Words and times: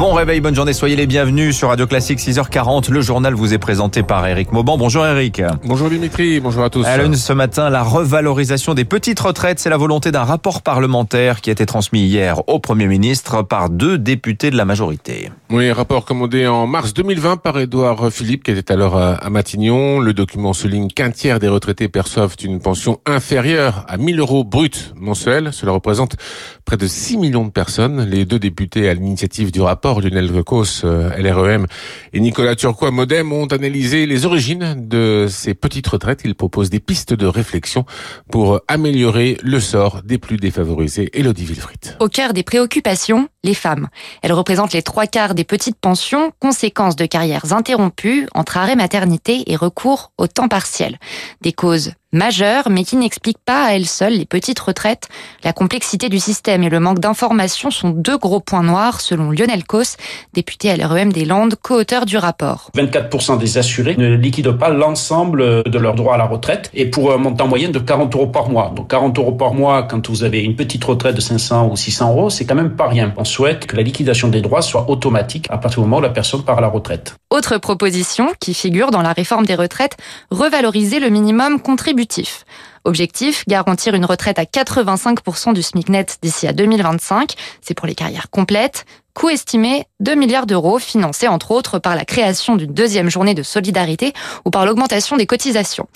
Bon 0.00 0.14
réveil, 0.14 0.40
bonne 0.40 0.54
journée, 0.54 0.72
soyez 0.72 0.96
les 0.96 1.06
bienvenus 1.06 1.54
sur 1.54 1.68
Radio 1.68 1.86
Classique 1.86 2.20
6h40. 2.20 2.90
Le 2.90 3.02
journal 3.02 3.34
vous 3.34 3.52
est 3.52 3.58
présenté 3.58 4.02
par 4.02 4.26
Eric 4.26 4.50
Mauban. 4.50 4.78
Bonjour 4.78 5.04
Eric. 5.04 5.42
Bonjour 5.62 5.90
Dimitri, 5.90 6.40
bonjour 6.40 6.64
à 6.64 6.70
tous. 6.70 6.86
À 6.86 6.96
l'une 6.96 7.14
ce 7.14 7.34
matin, 7.34 7.68
la 7.68 7.82
revalorisation 7.82 8.72
des 8.72 8.86
petites 8.86 9.20
retraites, 9.20 9.58
c'est 9.58 9.68
la 9.68 9.76
volonté 9.76 10.10
d'un 10.10 10.24
rapport 10.24 10.62
parlementaire 10.62 11.42
qui 11.42 11.50
a 11.50 11.52
été 11.52 11.66
transmis 11.66 12.00
hier 12.00 12.40
au 12.48 12.60
Premier 12.60 12.86
ministre 12.86 13.42
par 13.42 13.68
deux 13.68 13.98
députés 13.98 14.50
de 14.50 14.56
la 14.56 14.64
majorité. 14.64 15.30
Oui, 15.50 15.70
rapport 15.70 16.06
commandé 16.06 16.46
en 16.46 16.66
mars 16.66 16.94
2020 16.94 17.36
par 17.36 17.58
Édouard 17.58 18.10
Philippe 18.10 18.44
qui 18.44 18.52
était 18.52 18.72
alors 18.72 18.96
à 18.96 19.28
Matignon. 19.28 20.00
Le 20.00 20.14
document 20.14 20.54
souligne 20.54 20.88
qu'un 20.88 21.10
tiers 21.10 21.40
des 21.40 21.48
retraités 21.48 21.88
perçoivent 21.88 22.36
une 22.42 22.58
pension 22.58 23.00
inférieure 23.04 23.84
à 23.86 23.98
1000 23.98 24.18
euros 24.18 24.44
brut 24.44 24.94
mensuels. 24.96 25.50
Cela 25.52 25.72
représente 25.72 26.16
près 26.64 26.78
de 26.78 26.86
6 26.86 27.18
millions 27.18 27.44
de 27.44 27.50
personnes. 27.50 28.08
Les 28.08 28.24
deux 28.24 28.38
députés 28.38 28.88
à 28.88 28.94
l'initiative 28.94 29.52
du 29.52 29.60
rapport 29.60 29.89
Lionel 29.98 30.30
Vecos, 30.30 30.84
euh, 30.84 31.10
LREM, 31.18 31.66
et 32.12 32.20
Nicolas 32.20 32.54
Turquois, 32.54 32.92
Modem, 32.92 33.32
ont 33.32 33.46
analysé 33.46 34.06
les 34.06 34.26
origines 34.26 34.76
de 34.78 35.26
ces 35.28 35.54
petites 35.54 35.88
retraites. 35.88 36.20
Ils 36.24 36.36
proposent 36.36 36.70
des 36.70 36.78
pistes 36.78 37.12
de 37.12 37.26
réflexion 37.26 37.84
pour 38.30 38.60
améliorer 38.68 39.36
le 39.42 39.58
sort 39.58 40.02
des 40.04 40.18
plus 40.18 40.36
défavorisés. 40.36 41.10
Elodie 41.12 41.46
Villefrit. 41.46 41.96
Au 41.98 42.08
cœur 42.08 42.32
des 42.32 42.44
préoccupations, 42.44 43.28
les 43.42 43.54
femmes. 43.54 43.88
Elles 44.22 44.32
représentent 44.32 44.72
les 44.72 44.82
trois 44.82 45.06
quarts 45.06 45.34
des 45.34 45.44
petites 45.44 45.78
pensions, 45.78 46.32
conséquence 46.40 46.96
de 46.96 47.06
carrières 47.06 47.52
interrompues 47.52 48.28
entre 48.34 48.56
arrêt 48.56 48.76
maternité 48.76 49.44
et 49.50 49.56
recours 49.56 50.12
au 50.18 50.26
temps 50.26 50.48
partiel. 50.48 50.98
Des 51.40 51.52
causes 51.52 51.92
majeure, 52.12 52.68
mais 52.70 52.84
qui 52.84 52.96
n'explique 52.96 53.38
pas 53.38 53.66
à 53.66 53.74
elle 53.74 53.86
seule 53.86 54.14
les 54.14 54.24
petites 54.24 54.58
retraites. 54.58 55.08
La 55.44 55.52
complexité 55.52 56.08
du 56.08 56.18
système 56.18 56.62
et 56.62 56.68
le 56.68 56.80
manque 56.80 56.98
d'informations 56.98 57.70
sont 57.70 57.90
deux 57.90 58.18
gros 58.18 58.40
points 58.40 58.62
noirs, 58.62 59.00
selon 59.00 59.30
Lionel 59.30 59.64
Cos, 59.64 59.96
député 60.32 60.70
à 60.70 60.76
l'REM 60.76 61.12
des 61.12 61.24
Landes, 61.24 61.54
co-auteur 61.60 62.06
du 62.06 62.16
rapport. 62.16 62.70
24% 62.76 63.38
des 63.38 63.58
assurés 63.58 63.96
ne 63.96 64.14
liquident 64.14 64.52
pas 64.52 64.70
l'ensemble 64.70 65.62
de 65.62 65.78
leurs 65.78 65.94
droits 65.94 66.14
à 66.14 66.18
la 66.18 66.26
retraite, 66.26 66.70
et 66.74 66.86
pour 66.86 67.12
un 67.12 67.16
montant 67.16 67.46
moyen 67.46 67.68
de 67.68 67.78
40 67.78 68.14
euros 68.14 68.26
par 68.26 68.50
mois. 68.50 68.72
Donc 68.74 68.90
40 68.90 69.16
euros 69.18 69.32
par 69.32 69.54
mois, 69.54 69.84
quand 69.84 70.08
vous 70.08 70.24
avez 70.24 70.40
une 70.40 70.56
petite 70.56 70.82
retraite 70.84 71.14
de 71.14 71.20
500 71.20 71.68
ou 71.70 71.76
600 71.76 72.10
euros, 72.10 72.30
c'est 72.30 72.44
quand 72.44 72.54
même 72.54 72.74
pas 72.74 72.88
rien. 72.88 73.12
On 73.16 73.24
souhaite 73.30 73.66
que 73.66 73.76
la 73.76 73.82
liquidation 73.82 74.28
des 74.28 74.40
droits 74.42 74.62
soit 74.62 74.90
automatique 74.90 75.46
à 75.50 75.58
partir 75.58 75.80
du 75.80 75.86
moment 75.86 75.98
où 75.98 76.02
la 76.02 76.10
personne 76.10 76.44
part 76.44 76.58
à 76.58 76.60
la 76.60 76.68
retraite. 76.68 77.14
Autre 77.30 77.58
proposition 77.58 78.32
qui 78.40 78.54
figure 78.54 78.90
dans 78.90 79.02
la 79.02 79.12
réforme 79.12 79.46
des 79.46 79.54
retraites, 79.54 79.96
revaloriser 80.30 81.00
le 81.00 81.08
minimum 81.08 81.60
contributif. 81.60 82.44
Objectif, 82.84 83.44
garantir 83.46 83.94
une 83.94 84.04
retraite 84.04 84.38
à 84.38 84.44
85% 84.44 85.52
du 85.52 85.62
SMIC 85.62 85.88
net 85.90 86.18
d'ici 86.22 86.46
à 86.46 86.52
2025. 86.52 87.34
C'est 87.60 87.74
pour 87.74 87.86
les 87.86 87.94
carrières 87.94 88.30
complètes. 88.30 88.86
Coût 89.14 89.28
estimé 89.28 89.84
2 90.00 90.14
milliards 90.14 90.46
d'euros, 90.46 90.78
financé 90.78 91.28
entre 91.28 91.50
autres 91.50 91.78
par 91.78 91.94
la 91.94 92.04
création 92.04 92.56
d'une 92.56 92.72
deuxième 92.72 93.10
journée 93.10 93.34
de 93.34 93.42
solidarité 93.42 94.12
ou 94.44 94.50
par 94.50 94.64
l'augmentation 94.64 95.16
des 95.16 95.26
cotisations. 95.26 95.88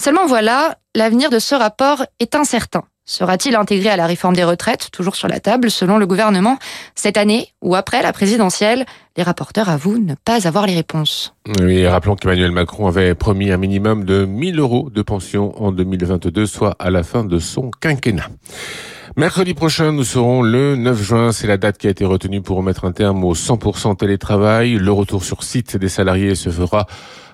Seulement 0.00 0.26
voilà, 0.26 0.76
l'avenir 0.94 1.30
de 1.30 1.38
ce 1.38 1.54
rapport 1.54 2.04
est 2.20 2.34
incertain. 2.34 2.84
Sera-t-il 3.10 3.56
intégré 3.56 3.88
à 3.88 3.96
la 3.96 4.06
réforme 4.06 4.36
des 4.36 4.44
retraites, 4.44 4.90
toujours 4.92 5.16
sur 5.16 5.28
la 5.28 5.40
table, 5.40 5.70
selon 5.70 5.96
le 5.96 6.06
gouvernement, 6.06 6.58
cette 6.94 7.16
année 7.16 7.48
ou 7.62 7.74
après 7.74 8.02
la 8.02 8.12
présidentielle? 8.12 8.84
Les 9.16 9.22
rapporteurs 9.22 9.70
avouent 9.70 9.96
ne 9.96 10.14
pas 10.26 10.46
avoir 10.46 10.66
les 10.66 10.74
réponses. 10.74 11.34
Oui, 11.62 11.86
rappelons 11.86 12.16
qu'Emmanuel 12.16 12.50
Macron 12.50 12.86
avait 12.86 13.14
promis 13.14 13.50
un 13.50 13.56
minimum 13.56 14.04
de 14.04 14.26
1000 14.26 14.60
euros 14.60 14.90
de 14.90 15.00
pension 15.00 15.54
en 15.58 15.72
2022, 15.72 16.44
soit 16.44 16.76
à 16.78 16.90
la 16.90 17.02
fin 17.02 17.24
de 17.24 17.38
son 17.38 17.70
quinquennat. 17.80 18.28
Mercredi 19.16 19.54
prochain, 19.54 19.90
nous 19.90 20.04
serons 20.04 20.42
le 20.42 20.76
9 20.76 21.02
juin. 21.02 21.32
C'est 21.32 21.46
la 21.46 21.56
date 21.56 21.78
qui 21.78 21.86
a 21.86 21.90
été 21.90 22.04
retenue 22.04 22.42
pour 22.42 22.58
remettre 22.58 22.84
un 22.84 22.92
terme 22.92 23.24
au 23.24 23.34
100% 23.34 23.96
télétravail. 23.96 24.74
Le 24.74 24.92
retour 24.92 25.24
sur 25.24 25.44
site 25.44 25.78
des 25.78 25.88
salariés 25.88 26.34
se 26.34 26.50
fera 26.50 26.86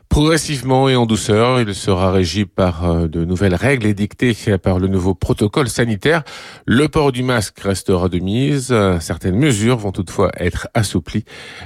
Progressivement 0.09 0.89
et 0.89 0.97
en 0.97 1.07
douceur, 1.07 1.61
il 1.61 1.75
sera 1.75 2.13
régi 2.13 2.45
par 2.45 2.85
euh, 2.85 3.09
de 3.09 3.25
nouvelles 3.25 3.55
règles 3.55 3.87
édictées 3.87 4.35
par 4.63 4.79
le 4.79 4.89
nouveau 4.89 5.15
protocole 5.15 5.69
sanitaire. 5.69 6.23
Le 6.67 6.89
port 6.89 7.13
du 7.13 7.23
masque 7.23 7.59
restera 7.61 8.09
de 8.09 8.19
mise. 8.19 8.75
Certaines 9.01 9.37
mesures 9.37 9.79
vont 9.79 9.93
toutefois 9.93 10.31
être 10.37 10.69
assouplies. 10.75 11.25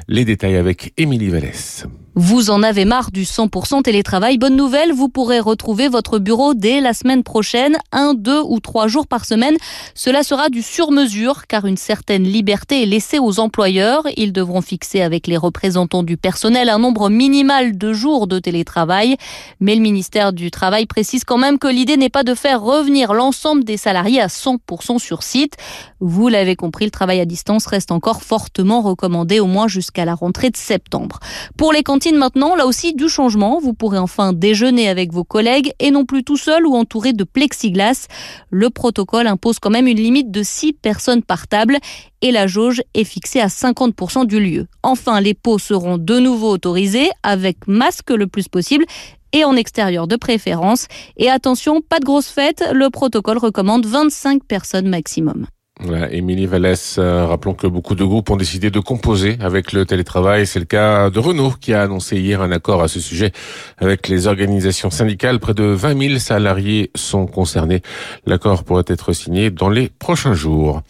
Les 0.09 0.25
détails 0.25 0.57
avec 0.57 0.93
Émilie 0.97 1.29
Vallès. 1.29 1.87
Vous 2.21 2.51
en 2.51 2.65
avez 2.65 2.85
marre 2.85 3.13
du 3.13 3.23
100% 3.23 3.83
télétravail. 3.83 4.39
Bonne 4.39 4.57
nouvelle, 4.57 4.93
vous 4.93 5.09
pourrez 5.09 5.39
retrouver 5.39 5.87
votre 5.87 6.19
bureau 6.19 6.53
dès 6.53 6.81
la 6.81 6.93
semaine 6.93 7.23
prochaine, 7.23 7.77
un, 7.93 8.13
deux 8.13 8.41
ou 8.45 8.59
trois 8.59 8.89
jours 8.89 9.07
par 9.07 9.25
semaine. 9.25 9.57
Cela 9.95 10.25
sera 10.25 10.49
du 10.49 10.63
sur-mesure 10.63 11.47
car 11.47 11.65
une 11.65 11.77
certaine 11.77 12.25
liberté 12.25 12.83
est 12.83 12.87
laissée 12.87 13.21
aux 13.21 13.39
employeurs. 13.39 14.03
Ils 14.17 14.33
devront 14.33 14.63
fixer 14.63 15.01
avec 15.01 15.29
les 15.29 15.37
représentants 15.37 16.03
du 16.03 16.17
personnel 16.17 16.71
un 16.71 16.81
nombre 16.81 17.09
minimal 17.09 17.79
de 17.79 17.93
jours 17.93 18.27
de 18.29 18.39
télétravail. 18.39 19.17
Mais 19.61 19.75
le 19.75 19.81
ministère 19.81 20.33
du 20.33 20.51
Travail 20.51 20.87
précise 20.87 21.25
quand 21.25 21.39
même 21.39 21.59
que 21.59 21.69
l'idée 21.69 21.97
n'est 21.97 22.09
pas 22.11 22.23
de 22.23 22.35
faire 22.35 22.63
revenir 22.63 23.15
l'ensemble 23.15 23.65
des 23.65 23.77
salariés 23.77 24.21
à 24.21 24.29
100% 24.29 24.99
sur 24.99 25.23
site. 25.23 25.57
Vous 26.01 26.29
l'avez 26.29 26.55
compris, 26.55 26.85
le 26.85 26.91
travail 26.91 27.21
à 27.21 27.25
distance 27.25 27.67
reste 27.67 27.91
encore 27.91 28.23
fortement 28.23 28.83
recommandé 28.83 29.41
au 29.41 29.47
moins 29.47 29.67
jusqu'à 29.67 30.05
la 30.05 30.15
rentrée 30.15 30.51
de 30.51 30.57
septembre. 30.57 31.19
Pour 31.57 31.73
les 31.73 31.83
cantines 31.83 32.17
maintenant, 32.17 32.55
là 32.55 32.67
aussi 32.67 32.95
du 32.95 33.09
changement. 33.09 33.59
Vous 33.61 33.75
pourrez 33.75 33.99
enfin 33.99 34.33
déjeuner 34.33 34.89
avec 34.89 35.13
vos 35.13 35.25
collègues 35.25 35.73
et 35.79 35.91
non 35.91 36.05
plus 36.05 36.25
tout 36.25 36.37
seul 36.37 36.67
ou 36.67 36.75
entouré 36.75 37.13
de 37.13 37.25
plexiglas. 37.25 38.07
Le 38.51 38.71
protocole 38.71 39.27
impose 39.27 39.59
quand 39.59 39.71
même 39.71 39.87
une 39.87 39.99
limite 39.99 40.31
de 40.31 40.43
6 40.43 40.75
personnes 40.75 41.23
par 41.23 41.49
table 41.49 41.79
et 42.23 42.33
la 42.33 42.47
jauge 42.47 42.83
est 42.95 43.05
fixée 43.05 43.41
à 43.41 43.47
50% 43.47 44.27
du 44.27 44.41
lieu. 44.41 44.67
Enfin, 44.83 45.21
les 45.21 45.35
pots 45.35 45.59
seront 45.59 45.99
de 45.99 46.19
nouveau 46.19 46.51
autorisés 46.51 47.11
avec 47.23 47.67
masque 47.67 48.11
le 48.11 48.27
plus 48.27 48.49
possible 48.49 48.85
et 49.33 49.45
en 49.45 49.57
extérieur 49.57 50.07
de 50.07 50.17
préférence. 50.17 50.87
Et 51.17 51.31
attention, 51.31 51.81
pas 51.81 52.01
de 52.01 52.05
grosses 52.05 52.29
fêtes, 52.29 52.65
le 52.73 52.91
protocole 52.91 53.39
recommande 53.39 53.87
25 53.87 54.45
personnes 54.45 54.89
maximum. 54.89 55.47
Voilà, 55.81 56.13
Émilie 56.13 56.47
Vallès, 56.47 56.97
euh, 56.99 57.25
rappelons 57.25 57.55
que 57.55 57.69
beaucoup 57.69 57.95
de 57.95 58.03
groupes 58.03 58.31
ont 58.31 58.37
décidé 58.37 58.69
de 58.69 58.81
composer 58.81 59.37
avec 59.41 59.73
le 59.73 59.87
télétravail. 59.87 60.45
C'est 60.45 60.59
le 60.59 60.65
cas 60.65 61.09
de 61.09 61.21
Renault 61.21 61.53
qui 61.61 61.73
a 61.73 61.83
annoncé 61.83 62.17
hier 62.19 62.43
un 62.43 62.51
accord 62.51 62.83
à 62.83 62.89
ce 62.89 62.99
sujet 62.99 63.31
avec 63.79 64.09
les 64.09 64.27
organisations 64.27 64.91
syndicales. 64.91 65.39
Près 65.39 65.55
de 65.55 65.63
20 65.63 66.09
000 66.09 66.19
salariés 66.19 66.91
sont 66.97 67.27
concernés. 67.27 67.83
L'accord 68.27 68.65
pourrait 68.65 68.83
être 68.89 69.13
signé 69.13 69.53
dans 69.53 69.71
les 69.71 69.89
prochains 69.89 70.35
jours. 70.35 70.83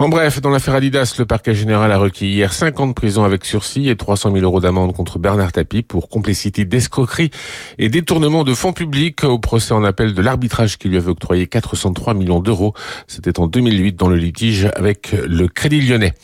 En 0.00 0.08
bref, 0.08 0.40
dans 0.40 0.50
l'affaire 0.50 0.76
Adidas, 0.76 1.16
le 1.18 1.26
parquet 1.26 1.56
général 1.56 1.90
a 1.90 1.98
requis 1.98 2.28
hier 2.28 2.52
5 2.52 2.78
ans 2.78 2.86
de 2.86 2.92
prison 2.92 3.24
avec 3.24 3.44
sursis 3.44 3.88
et 3.88 3.96
300 3.96 4.30
000 4.32 4.44
euros 4.44 4.60
d'amende 4.60 4.94
contre 4.94 5.18
Bernard 5.18 5.50
Tapie 5.50 5.82
pour 5.82 6.08
complicité 6.08 6.64
d'escroquerie 6.64 7.30
et 7.78 7.88
détournement 7.88 8.44
de 8.44 8.54
fonds 8.54 8.72
publics 8.72 9.24
au 9.24 9.40
procès 9.40 9.74
en 9.74 9.82
appel 9.82 10.14
de 10.14 10.22
l'arbitrage 10.22 10.78
qui 10.78 10.88
lui 10.88 10.98
avait 10.98 11.10
octroyé 11.10 11.48
403 11.48 12.14
millions 12.14 12.38
d'euros. 12.38 12.74
C'était 13.08 13.40
en 13.40 13.48
2008 13.48 13.96
dans 13.96 14.06
le 14.06 14.14
litige 14.14 14.68
avec 14.76 15.10
le 15.10 15.48
Crédit 15.48 15.80
Lyonnais. 15.80 16.14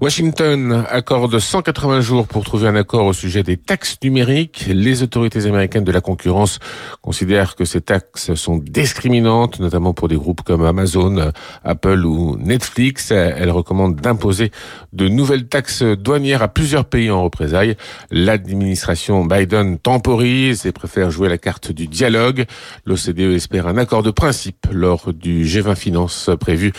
Washington 0.00 0.84
accorde 0.88 1.36
180 1.36 2.02
jours 2.02 2.28
pour 2.28 2.44
trouver 2.44 2.68
un 2.68 2.76
accord 2.76 3.06
au 3.06 3.12
sujet 3.12 3.42
des 3.42 3.56
taxes 3.56 3.96
numériques. 4.04 4.66
Les 4.68 5.02
autorités 5.02 5.46
américaines 5.46 5.82
de 5.82 5.90
la 5.90 6.00
concurrence 6.00 6.60
considèrent 7.02 7.56
que 7.56 7.64
ces 7.64 7.80
taxes 7.80 8.34
sont 8.34 8.58
discriminantes, 8.58 9.58
notamment 9.58 9.94
pour 9.94 10.06
des 10.06 10.14
groupes 10.14 10.42
comme 10.42 10.64
Amazon, 10.64 11.32
Apple 11.64 12.04
ou 12.04 12.36
Netflix. 12.38 13.12
Elle 13.16 13.50
recommande 13.50 13.96
d'imposer 13.96 14.50
de 14.92 15.08
nouvelles 15.08 15.46
taxes 15.46 15.82
douanières 15.82 16.42
à 16.42 16.48
plusieurs 16.48 16.84
pays 16.84 17.10
en 17.10 17.22
représailles. 17.22 17.76
L'administration 18.10 19.24
Biden 19.24 19.78
temporise 19.78 20.66
et 20.66 20.72
préfère 20.72 21.10
jouer 21.10 21.28
la 21.28 21.38
carte 21.38 21.72
du 21.72 21.86
dialogue. 21.86 22.44
L'OCDE 22.84 23.34
espère 23.34 23.66
un 23.66 23.78
accord 23.78 24.02
de 24.02 24.10
principe 24.10 24.66
lors 24.70 25.12
du 25.12 25.44
G20 25.44 25.76
Finance 25.76 26.30
prévu 26.38 26.72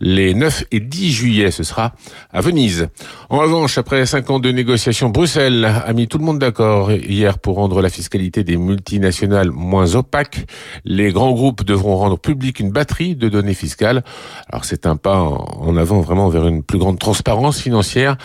les 0.00 0.34
9 0.34 0.64
et 0.72 0.80
10 0.80 1.12
juillet. 1.12 1.50
Ce 1.50 1.62
sera 1.62 1.92
à 2.32 2.40
Venise. 2.40 2.88
En 3.28 3.38
revanche, 3.38 3.78
après 3.78 4.06
cinq 4.06 4.30
ans 4.30 4.38
de 4.38 4.50
négociations, 4.50 5.10
Bruxelles 5.10 5.64
a 5.64 5.92
mis 5.92 6.08
tout 6.08 6.18
le 6.18 6.24
monde 6.24 6.38
d'accord 6.38 6.90
hier 6.92 7.38
pour 7.38 7.56
rendre 7.56 7.80
la 7.82 7.90
fiscalité 7.90 8.44
des 8.44 8.56
multinationales 8.56 9.50
moins 9.50 9.94
opaque. 9.94 10.46
Les 10.84 11.12
grands 11.12 11.32
groupes 11.32 11.64
devront 11.64 11.96
rendre 11.96 12.18
public 12.18 12.60
une 12.60 12.70
batterie 12.70 13.16
de 13.16 13.28
données 13.28 13.54
fiscales. 13.54 14.02
Alors 14.50 14.64
c'est 14.64 14.86
un 14.86 14.96
pas 14.96 15.20
en 15.20 15.76
avant 15.76 16.00
vraiment 16.00 16.28
vers 16.28 16.46
une 16.46 16.62
plus 16.62 16.78
grande 16.78 16.98
transparence 16.98 17.60
financière. 17.60 18.16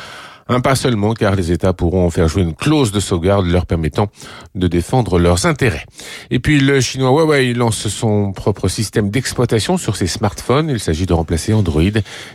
Un 0.47 0.59
pas 0.59 0.75
seulement 0.75 1.15
car 1.15 1.35
les 1.35 1.51
États 1.51 1.73
pourront 1.73 2.07
faire 2.11 2.27
jouer 2.27 2.43
une 2.43 2.53
clause 2.53 2.91
de 2.91 2.99
sauvegarde 2.99 3.47
leur 3.47 3.65
permettant 3.65 4.09
de 4.53 4.67
défendre 4.67 5.17
leurs 5.17 5.47
intérêts. 5.47 5.85
Et 6.29 6.37
puis 6.37 6.59
le 6.59 6.81
chinois 6.81 7.09
Huawei 7.09 7.55
lance 7.55 7.87
son 7.87 8.31
propre 8.31 8.67
système 8.67 9.09
d'exploitation 9.09 9.77
sur 9.77 9.95
ses 9.95 10.05
smartphones. 10.05 10.69
Il 10.69 10.79
s'agit 10.79 11.07
de 11.07 11.13
remplacer 11.13 11.51
Android 11.51 11.81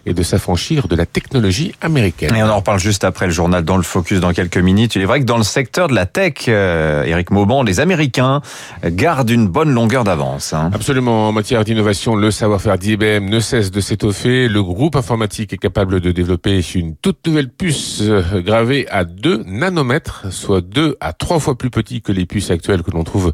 et 0.06 0.12
de 0.12 0.22
s'affranchir 0.24 0.88
de 0.88 0.96
la 0.96 1.06
technologie 1.06 1.72
américaine. 1.80 2.34
Et 2.34 2.42
on 2.42 2.48
en 2.48 2.56
reparle 2.56 2.80
juste 2.80 3.04
après 3.04 3.26
le 3.26 3.32
journal 3.32 3.64
dans 3.64 3.76
le 3.76 3.84
focus 3.84 4.18
dans 4.18 4.32
quelques 4.32 4.58
minutes. 4.58 4.96
Il 4.96 5.02
est 5.02 5.06
vrai 5.06 5.20
que 5.20 5.24
dans 5.24 5.38
le 5.38 5.44
secteur 5.44 5.86
de 5.86 5.94
la 5.94 6.06
tech, 6.06 6.46
euh, 6.48 7.04
Eric 7.04 7.30
Mauban, 7.30 7.62
les 7.62 7.78
Américains 7.78 8.42
gardent 8.84 9.30
une 9.30 9.46
bonne 9.46 9.70
longueur 9.70 10.02
d'avance. 10.02 10.52
Hein. 10.52 10.72
Absolument. 10.74 11.28
En 11.28 11.32
matière 11.32 11.64
d'innovation, 11.64 12.16
le 12.16 12.32
savoir-faire 12.32 12.76
d'IBM 12.76 13.26
ne 13.26 13.38
cesse 13.38 13.70
de 13.70 13.80
s'étoffer. 13.80 14.48
Le 14.48 14.64
groupe 14.64 14.96
informatique 14.96 15.52
est 15.52 15.58
capable 15.58 16.00
de 16.00 16.10
développer 16.10 16.60
une 16.74 16.96
toute 16.96 17.24
nouvelle 17.24 17.50
puce 17.50 17.99
euh, 18.00 18.40
gravée 18.40 18.88
à 18.88 19.04
2 19.04 19.44
nanomètres, 19.44 20.26
soit 20.30 20.60
2 20.60 20.96
à 21.00 21.12
3 21.12 21.38
fois 21.38 21.58
plus 21.58 21.70
petit 21.70 22.02
que 22.02 22.12
les 22.12 22.26
puces 22.26 22.50
actuelles 22.50 22.82
que 22.82 22.90
l'on 22.90 23.04
trouve 23.04 23.32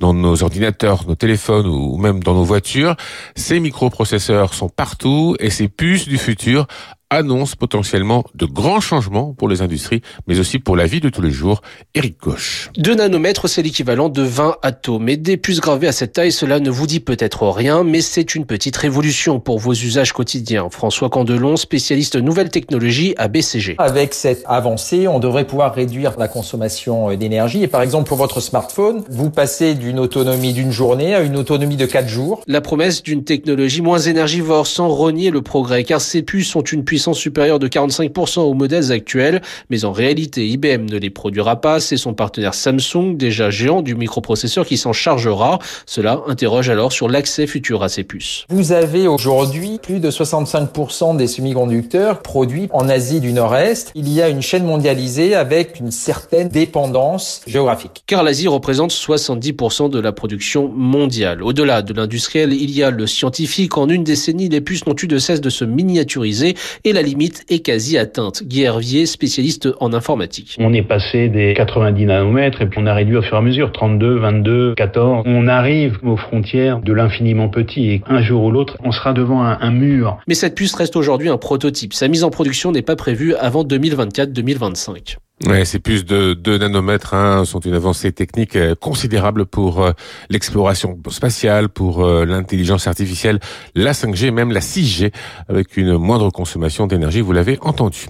dans 0.00 0.14
nos 0.14 0.42
ordinateurs, 0.42 1.06
nos 1.06 1.14
téléphones 1.14 1.66
ou 1.66 1.96
même 1.96 2.22
dans 2.22 2.34
nos 2.34 2.44
voitures. 2.44 2.96
Ces 3.36 3.60
microprocesseurs 3.60 4.54
sont 4.54 4.68
partout 4.68 5.36
et 5.40 5.50
ces 5.50 5.68
puces 5.68 6.08
du 6.08 6.18
futur 6.18 6.66
annonce 7.10 7.54
potentiellement 7.54 8.24
de 8.34 8.44
grands 8.44 8.80
changements 8.80 9.32
pour 9.32 9.48
les 9.48 9.62
industries, 9.62 10.02
mais 10.26 10.38
aussi 10.38 10.58
pour 10.58 10.76
la 10.76 10.86
vie 10.86 11.00
de 11.00 11.08
tous 11.08 11.22
les 11.22 11.30
jours. 11.30 11.62
Eric 11.94 12.18
Koch. 12.18 12.70
2 12.76 12.94
nanomètres, 12.96 13.48
c'est 13.48 13.62
l'équivalent 13.62 14.10
de 14.10 14.22
20 14.22 14.56
atomes. 14.62 15.08
Et 15.08 15.16
des 15.16 15.38
puces 15.38 15.60
gravées 15.60 15.88
à 15.88 15.92
cette 15.92 16.12
taille, 16.12 16.32
cela 16.32 16.60
ne 16.60 16.70
vous 16.70 16.86
dit 16.86 17.00
peut-être 17.00 17.48
rien, 17.48 17.82
mais 17.82 18.02
c'est 18.02 18.34
une 18.34 18.44
petite 18.44 18.76
révolution 18.76 19.40
pour 19.40 19.58
vos 19.58 19.72
usages 19.72 20.12
quotidiens. 20.12 20.68
François 20.70 21.08
Candelon, 21.08 21.56
spécialiste 21.56 22.16
nouvelles 22.16 22.50
technologies 22.50 23.14
à 23.16 23.28
BCG. 23.28 23.76
Avec 23.78 24.12
cette 24.12 24.44
avancée, 24.46 25.08
on 25.08 25.18
devrait 25.18 25.46
pouvoir 25.46 25.74
réduire 25.74 26.18
la 26.18 26.28
consommation 26.28 27.14
d'énergie. 27.16 27.62
Et 27.62 27.68
par 27.68 27.80
exemple, 27.80 28.08
pour 28.08 28.18
votre 28.18 28.40
smartphone, 28.40 29.02
vous 29.08 29.30
passez 29.30 29.74
d'une 29.74 29.98
autonomie 29.98 30.52
d'une 30.52 30.72
journée 30.72 31.14
à 31.14 31.22
une 31.22 31.36
autonomie 31.36 31.76
de 31.76 31.86
4 31.86 32.06
jours. 32.06 32.42
La 32.46 32.60
promesse 32.60 33.02
d'une 33.02 33.24
technologie 33.24 33.80
moins 33.80 33.98
énergivore 33.98 34.66
sans 34.66 34.88
renier 34.88 35.30
le 35.30 35.40
progrès, 35.40 35.84
car 35.84 36.02
ces 36.02 36.22
puces 36.22 36.54
ont 36.54 36.60
une 36.60 36.84
puissance 36.84 36.97
puissance 36.98 37.18
supérieure 37.18 37.60
de 37.60 37.68
45% 37.68 38.40
aux 38.40 38.54
modèles 38.54 38.90
actuels, 38.90 39.40
mais 39.70 39.84
en 39.84 39.92
réalité 39.92 40.48
IBM 40.48 40.86
ne 40.86 40.98
les 40.98 41.10
produira 41.10 41.60
pas, 41.60 41.78
c'est 41.78 41.96
son 41.96 42.12
partenaire 42.12 42.54
Samsung, 42.54 43.16
déjà 43.16 43.50
géant 43.50 43.82
du 43.82 43.94
microprocesseur, 43.94 44.66
qui 44.66 44.76
s'en 44.76 44.92
chargera. 44.92 45.60
Cela 45.86 46.22
interroge 46.26 46.70
alors 46.70 46.90
sur 46.90 47.08
l'accès 47.08 47.46
futur 47.46 47.84
à 47.84 47.88
ces 47.88 48.02
puces. 48.02 48.46
Vous 48.48 48.72
avez 48.72 49.06
aujourd'hui 49.06 49.78
plus 49.80 50.00
de 50.00 50.10
65% 50.10 51.16
des 51.16 51.28
semi-conducteurs 51.28 52.20
produits 52.20 52.66
en 52.72 52.88
Asie 52.88 53.20
du 53.20 53.32
Nord-Est. 53.32 53.92
Il 53.94 54.12
y 54.12 54.20
a 54.20 54.28
une 54.28 54.42
chaîne 54.42 54.64
mondialisée 54.64 55.36
avec 55.36 55.78
une 55.78 55.92
certaine 55.92 56.48
dépendance 56.48 57.42
géographique. 57.46 58.02
Car 58.08 58.24
l'Asie 58.24 58.48
représente 58.48 58.90
70% 58.90 59.88
de 59.88 60.00
la 60.00 60.10
production 60.10 60.66
mondiale. 60.66 61.44
Au-delà 61.44 61.82
de 61.82 61.94
l'industriel, 61.94 62.52
il 62.52 62.72
y 62.72 62.82
a 62.82 62.90
le 62.90 63.06
scientifique. 63.06 63.78
En 63.78 63.88
une 63.88 64.02
décennie, 64.02 64.48
les 64.48 64.60
puces 64.60 64.84
n'ont 64.84 64.96
eu 65.00 65.06
de 65.06 65.18
cesse 65.18 65.40
de 65.40 65.48
se 65.48 65.64
miniaturiser 65.64 66.56
et 66.88 66.92
la 66.92 67.02
limite 67.02 67.44
est 67.50 67.58
quasi 67.58 67.98
atteinte. 67.98 68.42
Guy 68.44 68.62
Hervier, 68.62 69.04
spécialiste 69.04 69.68
en 69.80 69.92
informatique. 69.92 70.56
On 70.58 70.72
est 70.72 70.82
passé 70.82 71.28
des 71.28 71.52
90 71.54 72.06
nanomètres 72.06 72.62
et 72.62 72.66
puis 72.66 72.80
on 72.82 72.86
a 72.86 72.94
réduit 72.94 73.16
au 73.16 73.22
fur 73.22 73.36
et 73.36 73.38
à 73.38 73.42
mesure, 73.42 73.72
32, 73.72 74.18
22, 74.18 74.74
14. 74.74 75.24
On 75.26 75.46
arrive 75.48 75.98
aux 76.02 76.16
frontières 76.16 76.80
de 76.80 76.92
l'infiniment 76.92 77.48
petit 77.48 77.90
et 77.90 78.02
un 78.06 78.22
jour 78.22 78.44
ou 78.44 78.50
l'autre, 78.50 78.78
on 78.82 78.92
sera 78.92 79.12
devant 79.12 79.42
un, 79.42 79.58
un 79.60 79.70
mur. 79.70 80.18
Mais 80.26 80.34
cette 80.34 80.54
puce 80.54 80.74
reste 80.74 80.96
aujourd'hui 80.96 81.28
un 81.28 81.36
prototype. 81.36 81.92
Sa 81.92 82.08
mise 82.08 82.24
en 82.24 82.30
production 82.30 82.72
n'est 82.72 82.82
pas 82.82 82.96
prévue 82.96 83.34
avant 83.34 83.64
2024-2025. 83.64 85.18
Ouais, 85.46 85.64
ces 85.64 85.78
puces 85.78 86.04
de 86.04 86.34
2 86.34 86.58
nanomètres 86.58 87.14
hein, 87.14 87.44
sont 87.44 87.60
une 87.60 87.74
avancée 87.74 88.10
technique 88.10 88.56
euh, 88.56 88.74
considérable 88.74 89.46
pour 89.46 89.84
euh, 89.84 89.92
l'exploration 90.30 90.98
spatiale, 91.10 91.68
pour 91.68 92.04
euh, 92.04 92.24
l'intelligence 92.24 92.88
artificielle, 92.88 93.38
la 93.76 93.92
5G, 93.92 94.32
même 94.32 94.50
la 94.50 94.58
6G, 94.58 95.12
avec 95.48 95.76
une 95.76 95.96
moindre 95.96 96.30
consommation 96.30 96.88
d'énergie, 96.88 97.20
vous 97.20 97.30
l'avez 97.30 97.56
entendu. 97.60 98.06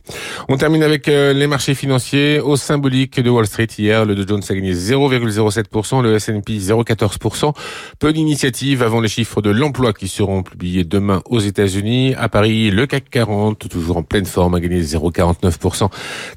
On 0.48 0.56
termine 0.56 0.82
avec 0.82 1.06
les 1.06 1.46
marchés 1.46 1.74
financiers. 1.74 2.40
Au 2.40 2.56
symbolique 2.56 3.20
de 3.20 3.28
Wall 3.28 3.46
Street, 3.46 3.68
hier, 3.76 4.06
le 4.06 4.14
Dow 4.14 4.26
Jones 4.26 4.42
a 4.48 4.54
gagné 4.54 4.72
0,07%, 4.72 6.02
le 6.02 6.14
S&P 6.14 6.58
0,14%. 6.58 7.52
Peu 7.98 8.12
d'initiatives 8.12 8.82
avant 8.82 9.00
les 9.00 9.08
chiffres 9.08 9.42
de 9.42 9.50
l'emploi 9.50 9.92
qui 9.92 10.08
seront 10.08 10.42
publiés 10.42 10.84
demain 10.84 11.22
aux 11.26 11.40
États-Unis. 11.40 12.14
À 12.16 12.28
Paris, 12.28 12.70
le 12.70 12.86
CAC 12.86 13.10
40, 13.10 13.68
toujours 13.68 13.98
en 13.98 14.02
pleine 14.02 14.26
forme, 14.26 14.54
a 14.54 14.60
gagné 14.60 14.80
0,49%. 14.80 15.90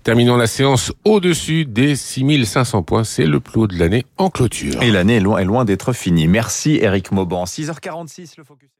Terminons 0.03 0.35
la 0.35 0.47
au-dessus 1.05 1.65
des 1.65 1.95
6500 1.95 2.83
points. 2.83 3.03
C'est 3.03 3.25
le 3.25 3.39
plus 3.39 3.61
haut 3.61 3.67
de 3.67 3.77
l'année 3.77 4.05
en 4.17 4.29
clôture. 4.29 4.81
Et 4.81 4.91
l'année 4.91 5.17
est 5.17 5.19
loin, 5.19 5.37
est 5.37 5.45
loin 5.45 5.65
d'être 5.65 5.93
finie. 5.93 6.27
Merci 6.27 6.79
Eric 6.81 7.11
Mauban. 7.11 7.43
6h46, 7.43 8.33
le 8.37 8.43
focus. 8.43 8.71